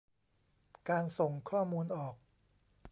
[0.89, 2.15] การส่งข้อมูลออก